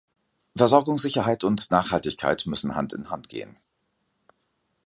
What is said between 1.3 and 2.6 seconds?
und Nachhaltigkeit